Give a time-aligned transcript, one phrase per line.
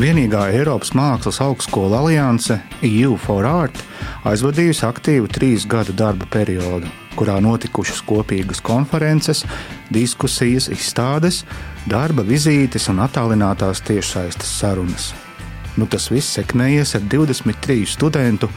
[0.00, 2.54] Vienīgā Eiropas Mākslas augstskola alianse
[2.88, 3.82] EU for Art
[4.24, 6.88] aizvadījusi aktīvu trīs gadu darba periodu,
[7.18, 9.42] kurā notikušas kopīgas konferences,
[9.92, 11.42] diskusijas, izstādes,
[11.84, 15.10] darba vizītes un attālinātās tiešsaistes sarunas.
[15.76, 18.48] Nu, tas viss sekmējies ar 23 studentu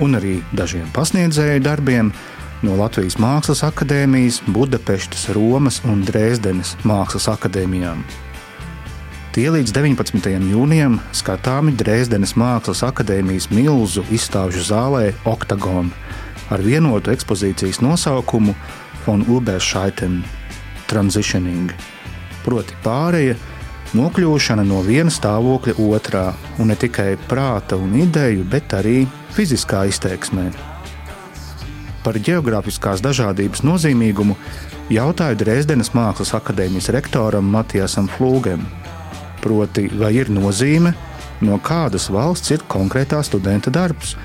[0.00, 2.14] un arī dažiem pasniedzēju darbiem
[2.64, 8.29] no Latvijas Mākslas akadēmijas, Budapestas, Romas un Dresdenes Mākslas akadēmijām.
[9.30, 10.24] Tie līdz 19.
[10.50, 15.92] jūnijam skatāmi Dresdenes Mākslas akadēmijas milzu izstāžu zālē Octagon
[16.50, 18.56] ar vienotu ekspozīcijas nosaukumu
[19.04, 20.24] Von Uberscheiten
[20.90, 21.70] Transitioning,
[22.42, 23.36] proti pārēja,
[23.94, 26.24] nokļūšana no viena stāvokļa otrā,
[26.58, 29.04] un ne tikai prāta un ideju, bet arī
[29.38, 30.48] fiziskā izteiksmē.
[32.02, 34.34] Par geogrāfiskās dažādības nozīmīgumu
[34.90, 38.66] jautāju Dresdenes Mākslas akadēmijas rektoram Matijasam Flūgam
[39.42, 40.94] proti, vai ir nozīme,
[41.44, 44.16] no kādas valsts ir konkrētā studenta darbs.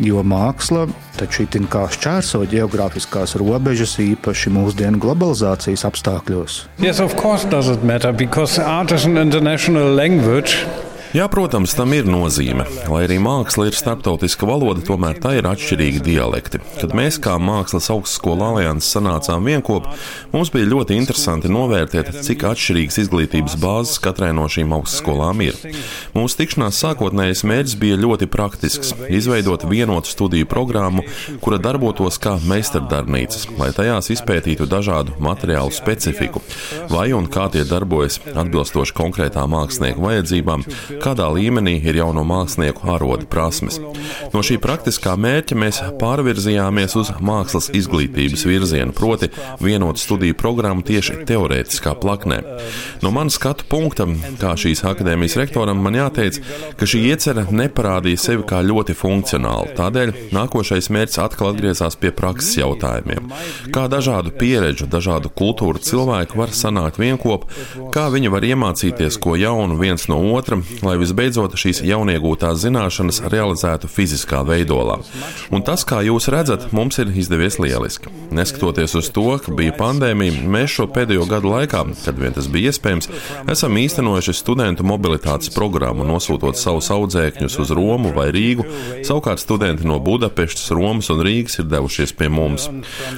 [0.00, 0.86] Jo māksla
[1.18, 6.60] taču itin kā šķērso geogrāfiskās robežas, īpaši mūsdienu globalizācijas apstākļos.
[6.80, 10.64] Yes, of course, does it matter because art is an international language.
[11.10, 12.62] Jā, protams, tam ir nozīme.
[12.86, 16.60] Lai arī māksla ir starptautiska valoda, tomēr tā ir atšķirīgi dialekti.
[16.78, 19.90] Kad mēs kā Mākslas augstskola alianses sanācām vienopā,
[20.30, 25.58] mums bija ļoti interesanti novērtēt, cik atšķirīgas izglītības bāzes katrai no šīm augstskolām ir.
[26.14, 31.02] Mūsu tikšanās sākotnējais mērķis bija ļoti praktisks- izveidot vienotu studiju programmu,
[31.42, 36.38] kura darbotos kā meistardarbnīcas, lai tajās izpētītu dažādu materiālu specifiku,
[36.88, 40.64] vai un kā tie darbojas atbilstoši konkrētām mākslinieku vajadzībām
[41.02, 43.78] kādā līmenī ir jauno mākslinieku ārodu prasmes.
[44.34, 49.30] No šī praktiskā mērķa mēs pārvirzījāmies uz mākslas izglītības virzienu, proti
[49.62, 52.40] vienotu studiju programmu tieši teorētiskā plaknē.
[53.04, 54.06] No manas skatu punkta,
[54.40, 56.40] kā šīs akadēmijas rektoram, man jāteic,
[56.76, 59.74] ka šī iecerē neparādīja sevi kā ļoti funkcionāla.
[59.78, 63.30] Tādēļ nākošais mērķis atkal atgriezās pie prakses jautājumiem.
[63.74, 67.46] Kā dažādu pieredžu, dažādu kultūru cilvēku var sanākt vienkop,
[67.94, 70.60] kā viņi var iemācīties ko jaunu viens no otra,
[70.90, 74.98] lai visbeidzot šīs jauniegūtās zināšanas realizētu fiziskā veidolā.
[75.54, 78.10] Un tas, kā jūs redzat, mums ir izdevies lieliski.
[78.34, 82.70] Neskatoties uz to, ka bija pandēmija, mēs šo pēdējo gadu laikā, kad vien tas bija
[82.72, 83.10] iespējams,
[83.50, 88.66] esam īstenojuši studentu mobilitātes programmu, nosūtot savus audzēkņus uz Romu vai Rīgu.
[89.06, 92.68] Savukārt studenti no Budapestas, Romas un Rīgas ir devušies pie mums,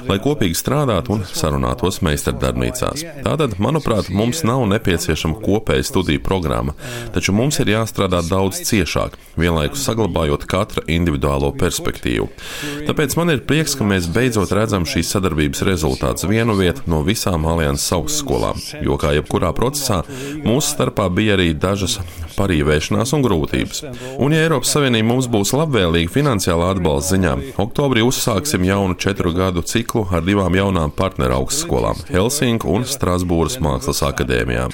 [0.09, 3.05] lai kopīgi strādātu un sarunātos meistardarbnīcās.
[3.25, 6.75] Tātad, manuprāt, mums nav nepieciešama kopēja studiju programma,
[7.13, 12.29] taču mums ir ir jāstrādā daudz ciešāk, vienlaikus saglabājot katra individuālo perspektīvu.
[12.87, 17.47] Tāpēc man ir prieks, ka mēs beidzot redzam šīs sadarbības rezultātus vienu vietu no visām
[17.49, 20.03] alianses augstskolām, jo kā jebkurā procesā
[20.43, 21.99] mūsu starpā bija arī dažas
[22.37, 23.83] parīvēšanās un grūtības.
[24.17, 27.33] Un, ja Eiropas Savienība mums būs labvēlīga finansiālā atbalsta ziņā,
[27.63, 34.03] oktobrī uzsāksim jaunu četru gadu ciklu ar divām jaunām partneru augstskolām- Helsinku un Strasbūras Mākslas
[34.09, 34.73] akadēmijām.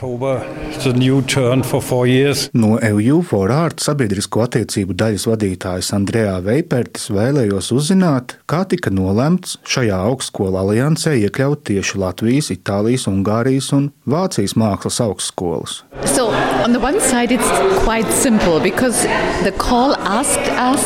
[2.53, 9.57] No EU for Art sabiedrisko attiecību daļas vadītājas Andrejā Veipertis vēlējos uzzināt, kā tika nolemts
[9.67, 15.83] šajā augstskolu aliansē iekļaut tieši Latvijas, Itālijas, Ungārijas un Vācijas mākslas augstskolas.
[16.05, 16.29] So,
[16.63, 17.48] on the one side, it's
[17.83, 19.03] quite simple because
[19.43, 20.83] the call asked us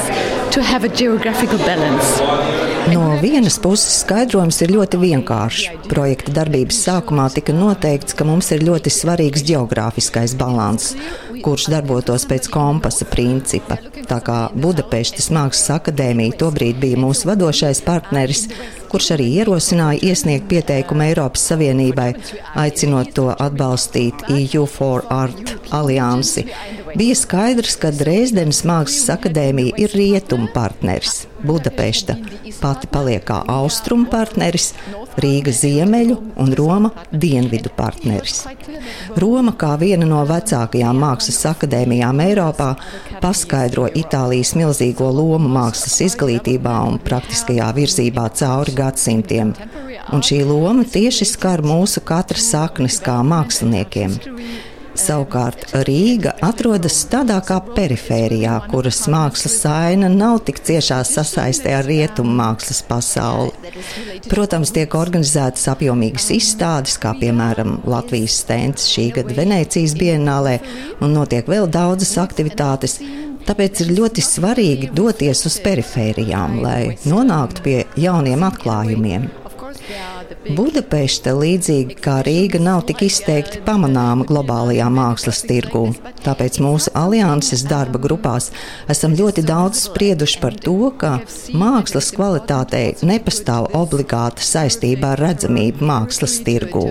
[0.54, 2.22] to have a geographical balance.
[2.92, 5.88] No vienas puses skaidrojums ir ļoti vienkāršs.
[5.90, 10.92] Projekta darbības sākumā tika noteikts, ka mums ir ļoti svarīgs geogrāfiskais balans,
[11.46, 13.80] kurš darbotos pēc kompasa principa.
[14.04, 18.50] Tā kā Budapestas Mākslas akadēmija tobrīd bija mūsu vadošais partneris,
[18.94, 22.12] kurš arī ierosināja iesniegt pieteikumu Eiropas Savienībai,
[22.62, 26.46] aicinot to atbalstīt EU for Art aliansi.
[26.96, 32.16] Bija skaidrs, ka Dresdenes Mākslas akadēmija ir rietumu partneris, Budapešta
[32.62, 34.72] pati paliek kā austrumu partneris,
[35.24, 38.44] Rīga ziemeļu un Roma dienvidu partneris.
[39.20, 42.72] Roma, kā viena no vecākajām mākslas akadēmijām Eiropā,
[43.22, 49.54] paskaidro Itālijas milzīgo lomu mākslas izglītībā un praktiskajā virzībā cauri gadsimtiem.
[50.14, 54.18] Un šī loma tieši skar mūsu katra saknes kā māksliniekiem.
[55.04, 62.32] Savukārt Rīga atrodas tādā kā perifērijā, kuras mākslas aina nav tik ciešā sasaistē ar rietumu
[62.38, 63.52] mākslas pasauli.
[64.32, 70.56] Protams, tiek organizētas apjomīgas izstādes, kā piemēram Latvijas stends šī gada Venecijas bienālē,
[71.04, 73.02] un notiek vēl daudzas aktivitātes.
[73.44, 79.28] Tāpēc ir ļoti svarīgi doties uz perifērijām, lai nonāktu pie jauniem atklājumiem.
[80.56, 85.84] Budapešta, līdzīgi kā Rīga, nav tik izteikti pamanāma globālajā mākslas tirgū.
[86.24, 88.52] Tāpēc mūsu alianses darba grupās
[88.92, 91.18] esam ļoti daudz sprieduši par to, ka
[91.52, 96.88] mākslas kvalitātei nepastāv obligāta saistība ar redzamību mākslas tirgū.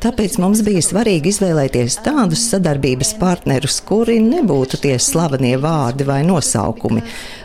[0.00, 7.02] Tāpēc mums bija svarīgi izvēlēties tādus sadarbības partnerus, kuri nebūtu tie slavenie vārdi vai nosaukumi,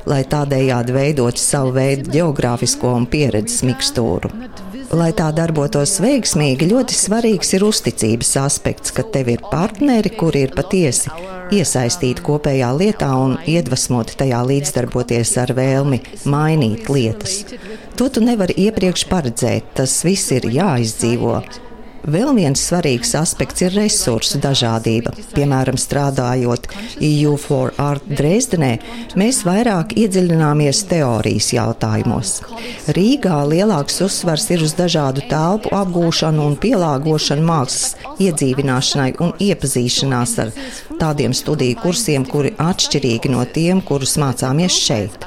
[0.07, 4.31] lai tādējādi veidotu savu veidu geogrāfisko un pieredzes mikstūru.
[4.96, 10.56] Lai tā darbotos veiksmīgi, ļoti svarīgs ir uzticības aspekts, ka tev ir partneri, kuri ir
[10.56, 11.12] patiesi
[11.52, 17.42] iesaistīti kopējā lietā un iedvesmoti tajā līdzdarboties ar vēlmi mainīt lietas.
[18.00, 21.42] To tu nevari iepriekš paredzēt, tas viss ir jāizdzīvo.
[22.06, 25.10] Vēl viens svarīgs aspekts ir resursu dažādība.
[25.34, 26.68] Piemēram, strādājot
[27.02, 28.75] EU for Art Dresdenē,
[29.18, 32.36] mēs vairāk iedziļināmies teorijas jautājumos.
[32.94, 40.54] Rīgā lielāks uzsvars ir uz dažādu telpu apgūšanu un pielāgošanu mākslas iedzīvināšanai un iepazīšanās ar
[41.02, 45.25] tādiem studiju kursiem, kuri atšķirīgi no tiem, kurus mācāmies šeit.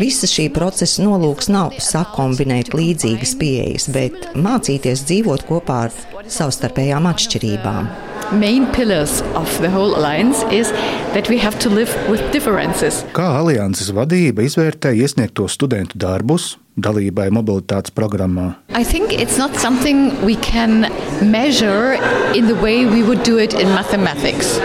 [0.00, 7.88] Visa šī procesa nolūks nav sakombinēt līdzīgas pieejas, bet mācīties dzīvot kopā ar savstarpējām atšķirībām.
[8.32, 10.70] Main pillars of the whole alliance is
[11.12, 13.04] that we have to live with differences.
[13.12, 18.54] Kā alianses vadība izvērtē iesniegto studentu darbus dalībai mobilitātes programmā?
[18.72, 20.88] I think it's not something we can
[21.20, 22.00] measure
[22.34, 24.58] in the way we would do it in mathematics.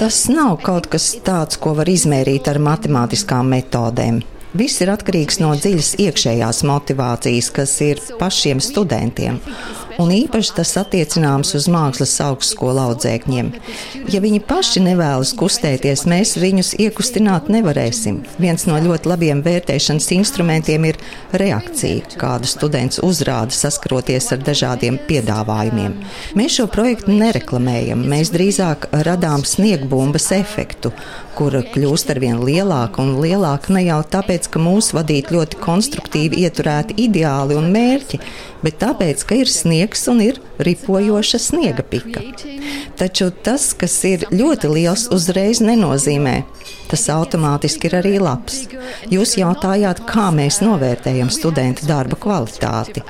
[0.00, 4.22] Tas nav kaut kas tāds, ko var izmērīt ar matemātiskām metodēm.
[4.56, 9.40] Viss ir atkarīgs no dziļas iekšējās motivācijas, kas ir pašiem studentiem
[10.02, 13.50] un īpaši tas attiecināms uz mākslas augstskolu audzēkņiem.
[14.12, 18.22] Ja viņi paši nevēlas kustēties, mēs viņus iekustināt nevarēsim.
[18.42, 21.00] Viens no ļoti labiem vērtēšanas instrumentiem ir
[21.36, 25.96] reakcija, kādu students uzrāda saskaroties ar dažādiem piedāvājumiem.
[26.38, 30.92] Mēs šo projektu nereklamējam, mēs drīzāk radām sniegbumbas efektu,
[31.36, 36.42] kura kļūst ar vien lielāka un lielāka ne jau tāpēc, ka mūs vadīt ļoti konstruktīvi
[36.46, 38.20] ieturēti ideāli un mērķi,
[38.64, 42.24] bet tāpēc, ka ir sniegs un ir ripojoša sniega pika.
[42.96, 46.38] Taču tas, kas ir ļoti liels, uzreiz nenozīmē.
[46.90, 48.62] Tas automātiski ir arī labs.
[49.10, 53.02] Jūs jautājāt, kā mēs novērtējam studentu darba kvalitāti.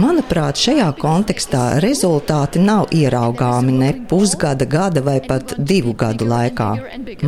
[0.00, 6.68] Manuprāt, šajā kontekstā rezultāti nav ieraugāmi ne pusgada, gada vai pat divu gadu laikā.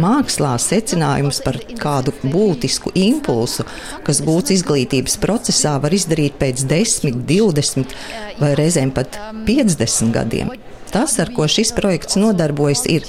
[0.01, 3.67] Mākslā secinājums par kādu būtisku impulsu,
[4.07, 7.95] kas gūts izglītības procesā, var izdarīt pēc 10, 20
[8.41, 10.57] vai reizēm pat 50 gadiem.
[10.95, 13.05] Tas, ar ko šis projekts nodarbojas, ir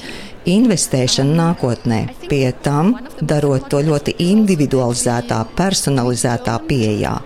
[0.50, 7.18] investēšana nākotnē, pie tam darot to ļoti individualizētā, personalizētā pieejā.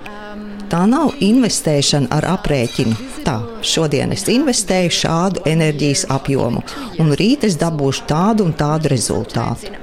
[0.69, 2.95] Tā nav investēšana ar aprēķinu.
[3.25, 6.61] Tā, šodien es investēju šādu enerģijas apjomu,
[7.01, 9.73] un rīt es dabūšu tādu un tādu rezultātu.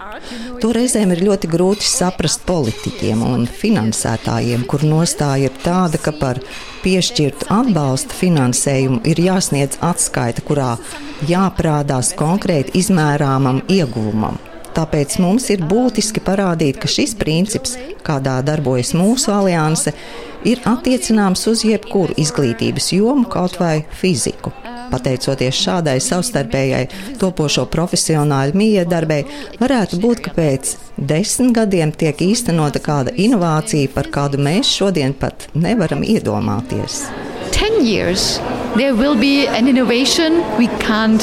[0.63, 6.41] To reizēm ir ļoti grūti saprast politiķiem un finansētājiem, kur nostāja ir tāda, ka par
[6.85, 10.77] piešķirtu atbalsta finansējumu ir jāsniedz atskaita, kurā
[11.29, 14.39] jāprādās konkrēti izmērāmam ieguvumam.
[14.77, 19.95] Tāpēc mums ir būtiski parādīt, ka šis princips, kādā darbojas mūsu alianse,
[20.45, 24.53] ir attiecināms uz jebkuru izglītības jomu, kaut vai fiziku.
[24.91, 26.85] Pateicoties šādai savstarpējai
[27.21, 29.25] topošo profesionāļu miedarbei,
[29.61, 35.49] varētu būt, ka pēc desmit gadiem tiek īstenota kāda inovācija, par kādu mēs šodien pat
[35.55, 37.07] nevaram iedomāties.
[37.57, 38.39] Ten years,
[38.77, 41.23] there will be an innovation we can't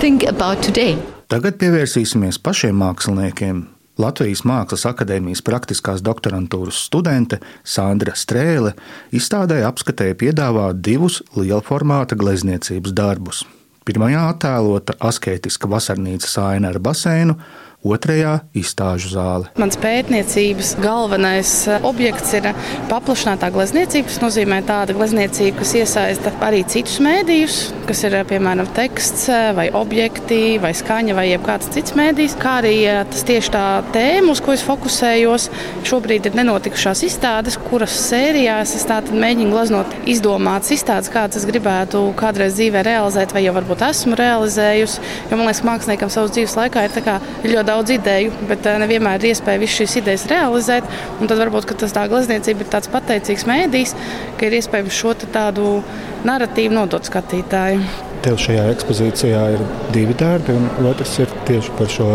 [0.00, 0.96] think about today.
[1.30, 3.69] Tagad pievērsīsimies pašiem māksliniekiem.
[4.00, 8.74] Latvijas Mākslas akadēmijas praktiskās doktorantūras studente Sandra Strēle
[9.16, 13.42] izstādē apskatēja piedāvāt divus lielformāta glezniecības darbus.
[13.84, 17.36] Pirmajā attēlota asketiska vasarnīcas aina ar baseinu,
[17.84, 19.48] otrajā izstāžu zāle.
[19.60, 22.50] Mans pētniecības galvenais eh, objekts ir
[22.90, 24.10] paplašinātā glezniecība.
[24.10, 27.58] Tas nozīmē tāda glezniecība, kas iesaista arī citus mēdījus,
[27.88, 32.36] kas ir eh, piemēram teksts, eh, vai objekti, vai skaņa, vai kāds cits mēdījis.
[32.40, 32.74] Kā arī
[33.10, 35.48] tas tieši tā tēma, uz ko es fokusējos.
[35.88, 42.56] Šobrīd ir nenotikušās izstādes, kuras sērijās es mēģinu glaznot izdomātas izstādes, kādas es gribētu kādreiz
[42.58, 45.02] dzīvē realizēt, vai jau varbūt esmu realizējusi.
[45.30, 49.32] Jo man liekas, māksliniekam savas dzīves laikā ir ļoti daudz ideju, bet eh, nevienmēr ir
[49.32, 50.92] iespēja visas šīs idejas realizēt.
[51.22, 53.96] Tad varbūt tas tā glezniecība ir tāds pateicīgs mēdījis,
[54.38, 55.80] ka ir iespējams šo tādu
[56.28, 57.84] narratīvu nodot skatītājiem.
[58.20, 59.62] Tev šajā ekspozīcijā ir
[59.94, 62.08] divi darbi, un otrs ir tieši par šo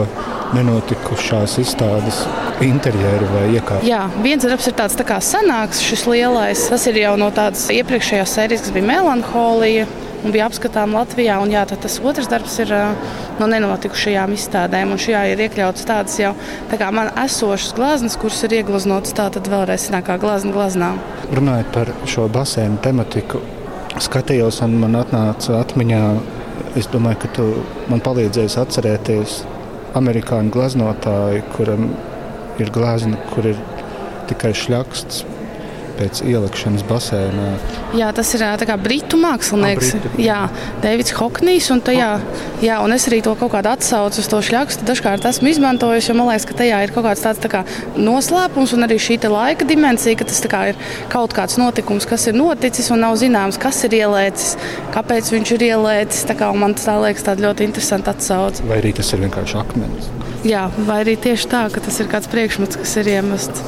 [0.54, 2.20] nenotikušās izstādes
[2.62, 3.88] interjeru vai iekārtu.
[3.90, 6.68] Jā, viens darbs ir tāds tā kā senāks, šis lielais.
[6.70, 9.88] Tas ir jau no tādas iepriekšējās sērijas, kas bija melanholija
[10.25, 11.38] un bija apskatām Latvijā.
[11.41, 12.74] Un, jā, tas otrs darbs ir
[13.39, 16.34] no nenotikušajām izstādēm, un šajā ir iekļauts tādas jau
[16.72, 20.94] tā kā man esošas glazmas, kuras ir ieglaznotas tātad vēlreiz kā glazna glaznā.
[21.36, 23.41] Runājot par šo basēnu tematiku,
[24.01, 26.01] skatījos un man atnāca atmiņā,
[26.79, 27.48] es domāju, ka tu
[27.91, 29.38] man palīdzēsi atcerēties
[29.96, 31.88] amerikāņu gleznotāju, kuram
[32.60, 33.62] ir glezna, kur ir
[34.29, 35.24] tikai šļaksts
[36.00, 37.48] pēc ielikšanas basēnā.
[37.98, 39.94] Jā, tas ir kā britu mākslinieks.
[39.96, 40.24] A, britu.
[40.25, 40.40] Jā,
[40.84, 41.70] Deivids Hoknijs.
[41.74, 42.10] Un, tajā,
[42.64, 46.18] jā, un es arī to kaut kādu atsaucu uz to šļakstu dažkārt esmu izmantojis, jo
[46.18, 47.64] man liekas, ka tajā ir kaut kāds tāds tā kā
[47.98, 52.38] noslēpums un arī šī laika dimensija, ka tas kā ir kaut kāds notikums, kas ir
[52.38, 54.56] noticis un nav zināms, kas ir ielēcis,
[54.96, 56.28] kāpēc viņš ir ielēcis.
[56.30, 58.66] Tā kā, man tas tā liekas tāda ļoti interesanta atsauce.
[58.70, 60.12] Vai arī tas ir vienkārši akmens?
[60.46, 63.64] Jā, vai arī tieši tā, ka tas ir kāds priekšmets, kas ir iemests.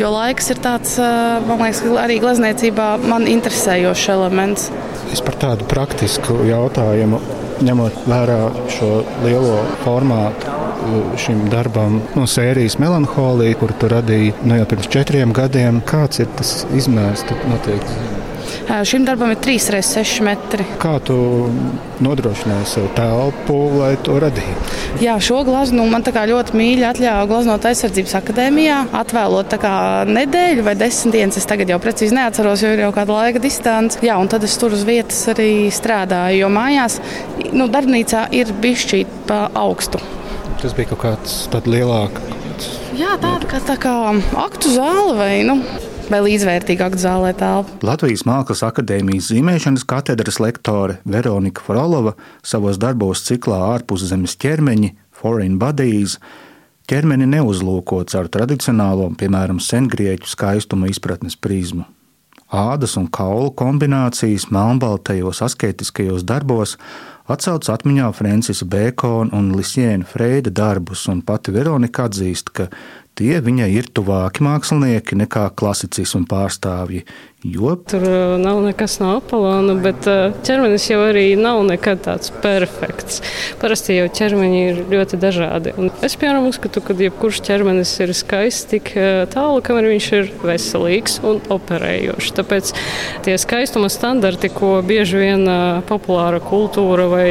[0.00, 0.96] Jo laiks ir tāds,
[1.44, 4.70] man liekas, arī glezniecībā man interesējošs elements.
[5.12, 7.20] Es par tādu praktisku jautājumu,
[7.64, 8.40] ņemot vērā
[8.72, 8.90] šo
[9.26, 10.56] lielo formātu
[11.20, 15.80] šim darbam no sērijas Melanholija, kur tu radīji nu, jau pirms četriem gadiem.
[15.88, 17.24] Kāds ir tas izmērs?
[17.48, 18.13] Noteikti.
[18.84, 20.66] Šim darbam ir 3,6 metri.
[20.82, 21.16] Kā tu
[22.04, 24.78] nodrošināji sev telpu, lai to radītu?
[25.02, 28.80] Jā, šo glazūru man ļoti mīļi atļāva Glaznot aizsardzības akadēmijā.
[29.00, 29.56] Atvēlot
[30.10, 34.00] nedēļu vai desmit dienas, es tagad jau precīzi neatceros, jo ir jau kāda laika distance.
[34.04, 37.00] Jā, un tad es tur uz vietas arī strādāju, jo mājās,
[37.52, 40.02] nu, darbnīcā ir bišķīt pa augstu.
[40.62, 42.30] Tas bija kaut kāds lielāks.
[42.94, 43.92] Jā, tāda kā, tā kā
[44.38, 45.58] aktu zāle vai nu,
[46.12, 47.78] vai līdzvērtīgāk zālē telpu.
[47.86, 55.58] Latvijas Mākslas akadēmijas zīmēšanas katedras lektore Veronika Frolova savos darbos ciklā ārpus zemes ķermeņi, Foreign
[55.60, 56.18] Bodies,
[56.90, 61.86] ķermeni neuzlūko caur tradicionālo, piemēram, sengrieķu skaistuma izpratnes prizmu.
[62.54, 66.76] Ādas un kaulu kombinācijas melnbaltajos asketiskajos darbos
[67.24, 72.68] atcauc atmiņā Francisa Bēkona un Lisjēna Freida darbus, un pati Veronika atzīst, ka
[73.14, 77.04] Tie viņai ir tuvāki mākslinieki nekā klasicismu pārstāvji,
[77.44, 77.74] Jo?
[77.76, 78.00] Tur
[78.40, 80.06] nav nekas no Apollona, bet
[80.48, 83.18] ķermenis jau arī nav nekad tāds perfekts.
[83.60, 85.74] Parasti jau ķermeņi ir ļoti dažādi.
[85.76, 88.94] Un es piemēram uzskatu, ka jebkurš ķermenis ir skaists tik
[89.34, 92.32] tālu, kamēr viņš ir veselīgs un operējošs.
[92.40, 92.72] Tāpēc
[93.28, 95.44] tie skaistuma standarti, ko bieži vien
[95.84, 97.28] populāra kultūra vai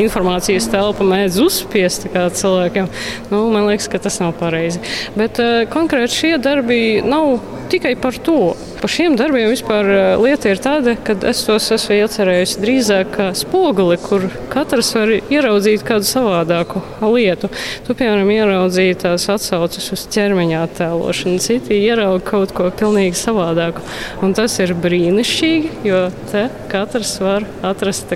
[0.00, 2.88] informācijas telpa mēdz uzspiest cilvēkiem,
[3.28, 4.80] nu, man liekas, ka tas nav pareizi.
[5.20, 5.36] Bet
[5.76, 8.54] konkrēti šie darbi nav tikai par to.
[8.78, 13.28] Par šiem darbiem vispār eh, lieta ir tāda, ka es tos esmu iecerējusi drīzāk kā
[13.38, 17.50] spoguli, kur katrs var ieraudzīt kādu savādāku lietu.
[17.86, 23.82] Tu, piemēram, ieraudzīji tās atsauces uz ķermeņa attēlošanu, citi ieraudzīja kaut ko pilnīgi savādāku.
[24.24, 28.08] Un tas ir brīnišķīgi, jo te katrs var atrast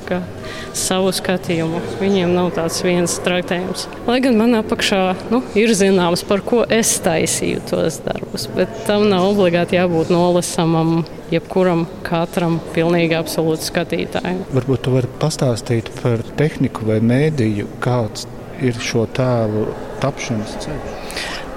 [0.77, 1.81] savu skatījumu.
[2.01, 3.87] Viņiem nav tāds viens traktējums.
[4.09, 5.01] Lai gan man apakšā
[5.33, 10.13] nu, ir zināms, par ko es taisīju tos darbus, bet tam nav obligāti jābūt
[10.93, 14.45] nolesamam jebkuram katram pilnīgi absolūti skatītājam.
[14.53, 18.27] Varbūt tu vari pastāstīt par tehniku vai mēdīju, kāds
[18.63, 19.67] ir šo tēlu
[20.03, 21.02] tapšanas ceļš.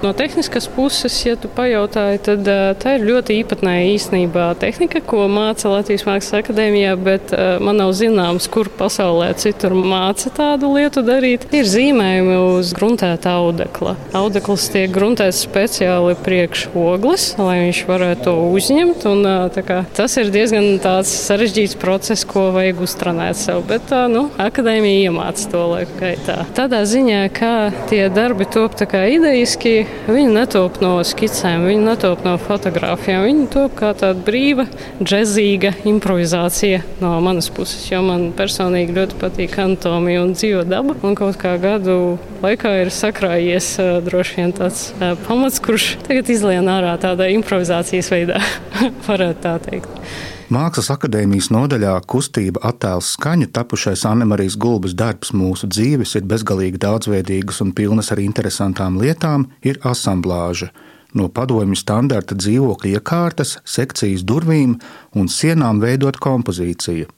[0.02, 2.48] No tehniskas puses, ja tu pajautāji, tad
[2.82, 7.32] tā ir ļoti īpatnēja īstenībā tehnika, ko māca Latvijas Mākslas akadēmijā, bet
[7.64, 11.46] man nav zināms, kur pasaulē citur māca tādu lietu darīt.
[11.56, 13.94] Ir zīmējumi uz gruntēta audekla.
[14.16, 19.08] Audekls tiek gruntēts speciāli priekš ogles, lai viņš varētu to uzņemt.
[19.08, 19.24] Un,
[19.56, 20.76] kā, tas ir diezgan
[21.08, 26.42] sarežģīts process, ko vajag uztrenēt sev, bet uh, nu, akadēmija iemāca to laiku gaitā.
[26.56, 27.54] Tādā ziņā, kā
[27.90, 33.24] tie darbi top idejiski, Viņi netop no skicēm, viņi netop no fotografijām.
[33.26, 34.68] Viņi top kā tāda brīva,
[35.00, 37.88] džezīga improvizācija no manas puses.
[37.90, 40.94] Jo man personīgi ļoti patīk anatomija un dzīvo daba.
[41.02, 41.98] Un kaut kā gadu
[42.44, 43.72] laikā ir sakrājies
[44.06, 44.86] droši vien tāds
[45.26, 48.38] pamats, kurš tagad izlien ārā tādā improvizācijas veidā,
[49.10, 50.00] varētu tā teikt.
[50.46, 57.58] Mākslas akadēmijas nodaļā kustība attēls skaņa tapušais Annemarijas Gulbas darbs Mūsu dzīves ir bezgalīgi daudzveidīgas
[57.64, 60.70] un pilnas ar interesantām lietām, ir asamblāža.
[61.18, 64.76] No padomju standarta dzīvokļa iekārtas, sekcijas durvīm
[65.18, 67.10] un sienām veidot kompozīciju.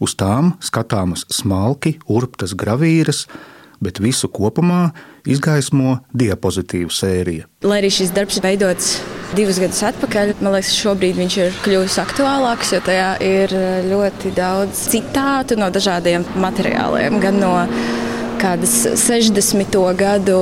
[0.00, 3.26] Uz tām skatāmas smalki, urptas gravīras,
[3.84, 4.94] bet visu kopumā
[5.28, 7.50] izgaismo diapozitīvu sērija.
[7.68, 8.96] Lai arī šis darbs veidots
[9.36, 13.54] divus gadus atpakaļ, man liekas, šobrīd viņš ir kļuvis aktuālāks, jo tajā ir
[13.88, 17.20] ļoti daudz citātu no dažādiem materiāliem.
[17.22, 17.52] Gan no
[18.42, 19.78] kādas 60.
[19.98, 20.40] gadu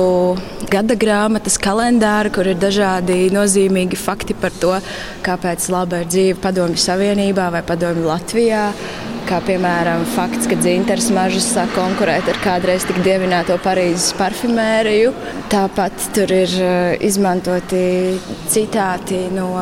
[0.71, 4.73] gada grāmatas kalendāra, kur ir dažādi nozīmīgi fakti par to,
[5.25, 8.69] kāpēc laba ir dzīve Padomju Savienībā vai Padomju Latvijā
[9.31, 15.13] kā piemēram fakts, ka dzintars mažas sāk konkurēt ar kādreiz tik dievināto Parīzes parfimēriju.
[15.51, 16.51] Tāpat tur ir
[17.03, 18.17] izmantoti
[18.51, 19.53] citāti no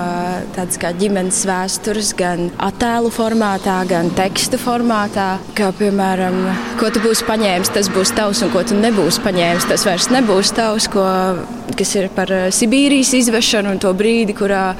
[0.55, 5.27] tādas kā ģimenes vēstures, gan attēlu formātā, gan tekstu formātā.
[5.57, 6.41] Kā piemēram,
[6.81, 10.53] ko tu būsi paņēmis, tas būs tavs, un ko tu nebūsi paņēmis, tas vairs nebūs
[10.57, 11.05] tavs, ko,
[11.77, 14.71] kas ir par Sibīrijas izvešanu un to brīdi, kurā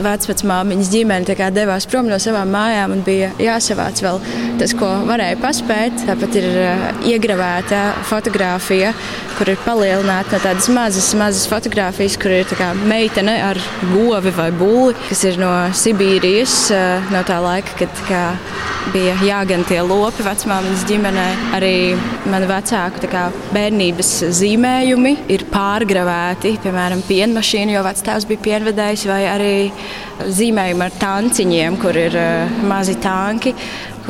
[0.00, 4.20] vecmāmiņas ģimene devās prom no savām mājām un bija jāsavāc vēl
[4.60, 6.04] tas, ko varēja paspēt.
[6.08, 8.92] Tāpat ir uh, iegravēta fotografija,
[9.38, 13.60] kur ir palielināta no tādas mazas, mazas fotografijas, kur ir meitene ar
[13.92, 18.24] govi vai būli, kas ir no Sibīrijas, uh, no tā laika, kad kā,
[18.94, 21.26] bija jāgan tie lopi vecmāmiņas ģimenē.
[21.56, 21.74] Arī
[22.30, 29.54] manu vecāku kā, bērnības zīmējumi ir pārgravēti, piemēram, pienmašīnu, jo vectēvs bija pienvedējs, vai arī
[30.20, 33.54] zīmējumi ar tanciņiem, kur ir uh, mazi tanki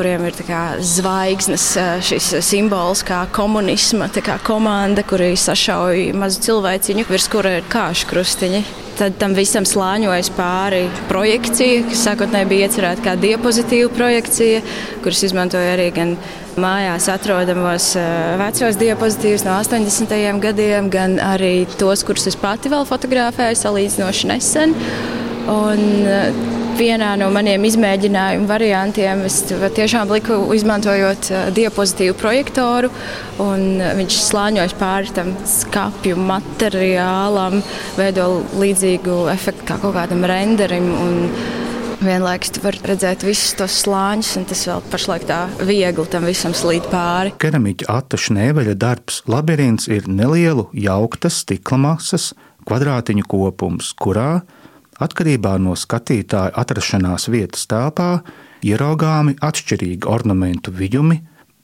[0.01, 1.65] kuriem ir kā, zvaigznes,
[2.09, 8.63] šis simbols, kā komunisma kā komanda, kuri sašauj mazu cilvēciņu, virs kura ir kāšu krustiņi.
[8.97, 14.63] Tad tam visam slāņojas pāri projekcija, kas sākotnēji bija iecerēta kā diapozitīva projekcija,
[15.05, 16.15] kuras izmantoja arī gan
[16.61, 17.91] mājās atrodamos
[18.41, 20.41] vecos diapozitīvus no 80.
[20.45, 24.75] gadiem, gan arī tos, kurus es pati vēl fotografēju salīdzinoši nesen.
[25.51, 32.91] Un, vienā no maniem izmēģinājumu variantiem es tiešām liku izmantojot diapozitīvu projektoru,
[33.43, 37.61] un viņš slāņojas pāri tam skāpju materiālam,
[37.99, 38.29] veido
[38.61, 40.91] līdzīgu efektu kā kaut kādam renderim.
[42.01, 46.55] Vienlaikus tu vari redzēt visus tos slāņus, un tas vēl pašlaik tā viegli tam visam
[46.57, 47.35] slīd pāri.
[47.43, 52.31] Keramiķa Ata Šneveļa darbs Labirints ir nelielu, jauktas stikla masas
[52.65, 54.41] kvadrātiņu kopums, kurā
[55.01, 58.11] Atkarībā no skatītāja atrašanās vietas telpā
[58.67, 61.21] ieraugāmi atšķirīgi ornamentu viļņumi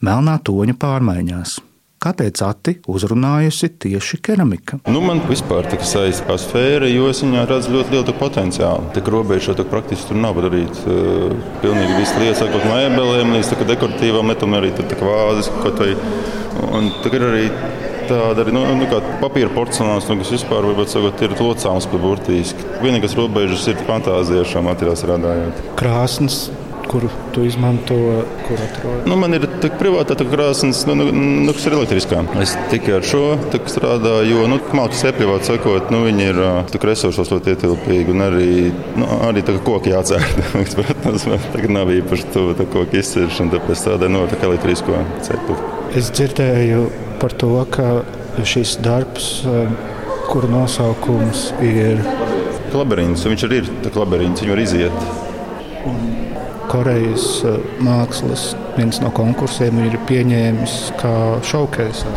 [0.07, 1.59] melnā toņa pārmaiņās.
[2.07, 4.79] Kāpēc Ati uzrunājusi tieši keramika?
[4.87, 8.91] Nu, man vispār tā saistīta sfēra, jo es viņā redzu ļoti lielu potenciālu.
[8.95, 10.85] Tik robežu jau praktiski tur nav darīts.
[10.85, 11.33] Uh,
[11.65, 15.97] pilnīgi viss lietas, sākot no mēbelēm līdz dekoratīvām lietām, arī vāzes kaut vai.
[16.77, 17.49] Un ir arī
[18.11, 18.91] tāda arī nu, nu,
[19.23, 22.69] papīra porcelāns, nu, kas vispār sakot, ir locāms pat burtiski.
[22.85, 25.67] Vienīgais robežas ir fantāzija šā materiāla strādājot.
[25.81, 26.47] Krāsnes
[26.87, 27.95] kuru tu izmanto,
[28.49, 29.07] kur atrod?
[29.07, 32.23] Nu, man ir tā privātā tā krāsnes, nu, nu, nu, kas ir elektriskā.
[32.43, 33.23] Es tikai ar šo
[33.71, 36.41] strādāju, jo nu, mākslinieks sepļāvāt sakot, nu, viņi ir
[36.87, 38.51] resursos ļoti ietilpīgi un arī,
[38.99, 40.25] nu, arī tā kā koki jācēr.
[40.77, 45.59] Protams, tagad nav īpaši to koku izciršana, tāpēc tādai no tā elektrisko cepli.
[45.97, 46.87] Es dzirdēju
[47.21, 48.03] par to, ka
[48.45, 49.69] šis darbs, eh,
[50.29, 52.03] kura nosaukums ir
[52.77, 54.97] Labirints, viņš arī ir labirints, viņu var iziet.
[56.71, 61.15] Korejas eh, mākslas viens no konkursiem ir pieņēmis kā
[61.47, 62.13] šaukēsā.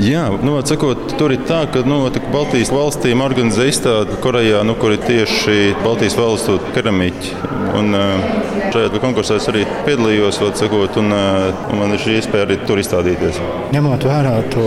[0.00, 2.00] Jā, nu, atsakot, tur ir tā, ka nu,
[2.32, 7.34] Baltijas valstīm organizē izstādi Korejā, nu, kur ir tieši Baltijas valstu keramiķi.
[7.78, 8.30] Un, eh,
[8.74, 13.38] šajā konkursā es arī piedalījos, atsakot, un, un man ir šī iespēja arī tur izstādīties.
[13.74, 14.66] Ņemot vērā to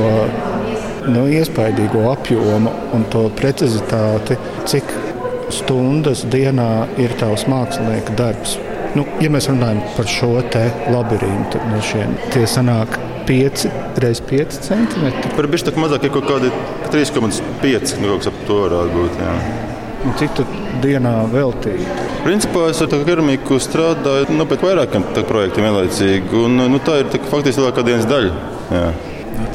[1.11, 4.91] nu, iespaidīgo apjomu un to precizitāti, cik
[5.53, 8.57] stundas dienā ir tavs mākslinieka darbs.
[8.95, 10.31] Nu, ja mēs runājam par šo
[10.93, 12.97] labirintu, no šiem tie sanāk
[13.27, 13.67] 5
[13.99, 15.31] x 5 centimetri.
[15.35, 16.51] Par bišķi tā mazāk ir kaut kādi
[16.93, 19.19] 3,5 nu, kaut kas ap to varētu būt.
[19.25, 19.33] Jā.
[20.07, 20.45] Un cik tu
[20.83, 21.87] dienā veltīji?
[22.23, 26.43] Principā es ar keramiku strādāju nu, pēc vairākiem projektiem vienlaicīgi.
[26.45, 28.33] Un, nu, tā ir tā, faktiski lielākā dienas daļa.
[28.71, 28.85] Jā.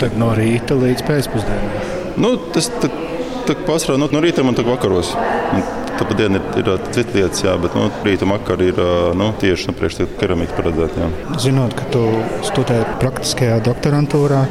[0.02, 1.86] Tad no rīta līdz pēcpusdienai.
[2.20, 2.68] Nu, tas
[3.66, 5.14] pārsvarā no, no rīta un vakaros.
[5.56, 5.64] Un
[6.02, 8.78] tāpat diena ir, ir cita lietas, jā, bet nu, rīta makar ir
[9.18, 11.08] nu, tieši nu, priekš keramika paredzēta.
[11.42, 12.02] Zinot, ka tu
[12.46, 14.42] studē praktiskajā doktorantūrā,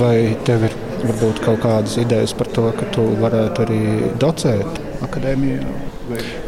[0.00, 0.16] vai
[0.48, 3.82] tev ir varbūt kaut kādas idejas par to, ka tu varētu arī
[4.22, 5.60] docēt akadēmijā?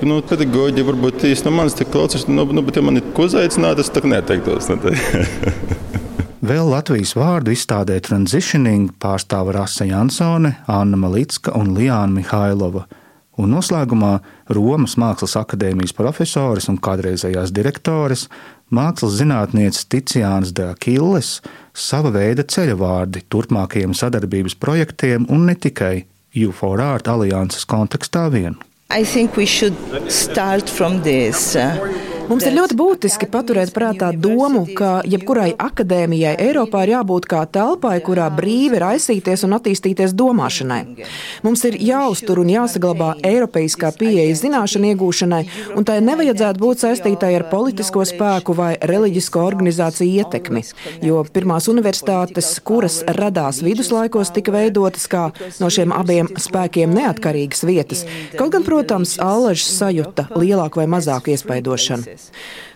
[0.06, 3.26] Nu, pedagoģija varbūt īsti no manis tik klausās, nu, nu, bet, ja man ir ko
[3.28, 4.70] uzaicināt, es tā neteiktos.
[6.48, 12.86] Vēl Latvijas vārdu izstādē Transitioning pārstāv Rasa Jansone, Anna Malicka un Liāna Mihailova.
[13.38, 14.18] Un noslēgumā
[14.50, 18.26] Romas Mākslas akadēmijas profesores un kādreizējās direktores,
[18.74, 21.38] mākslas zinātnieces Ticiānas de Akilles,
[21.72, 28.58] sava veida ceļavārdi turpmākajiem sadarbības projektiem un ne tikai U4 Art alianses kontekstā vien.
[28.90, 29.76] I think we should
[30.10, 31.54] start from this.
[31.54, 37.40] Uh, Mums ir ļoti būtiski paturēt prātā domu, ka jebkurai akadēmijai Eiropā ir jābūt kā
[37.48, 40.82] telpai, kurā brīvi raisīties un attīstīties domāšanai.
[41.46, 45.40] Mums ir jāuztur un jāsaglabā eiropeiskā pieeja zināšanu iegūšanai,
[45.80, 50.64] un tai nevajadzētu būt saistītai ar politisko spēku vai reliģisko organizāciju ietekmi,
[51.08, 55.30] jo pirmās universitātes, kuras radās viduslaikos, tika veidotas kā
[55.62, 58.04] no šiem abiem spēkiem neatkarīgas vietas,
[58.36, 62.17] kaut gan, protams, Allažs sajūta lielāku vai mazāku iespaidošanu.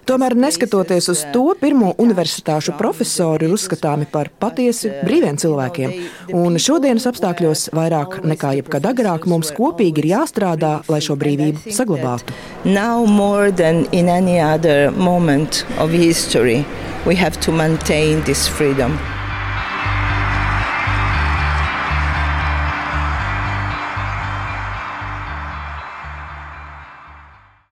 [0.02, 5.94] Tomēr, neskatoties uz to, pirmo universitāšu profesori ir uzskatāmi par patiesi brīviem cilvēkiem,
[6.34, 12.34] un šodienas apstākļos vairāk nekā jebkad agrāk mums kopīgi ir jāstrādā, lai šo brīvību saglabātu.
[12.66, 16.64] Now more than in any other moment of history,
[17.06, 18.98] we have to maintain this freedom.